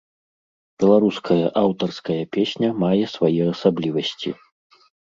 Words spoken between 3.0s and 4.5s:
свае асаблівасці.